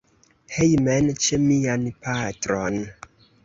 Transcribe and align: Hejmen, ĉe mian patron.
Hejmen, 0.55 1.11
ĉe 1.27 1.39
mian 1.45 1.87
patron. 2.09 2.85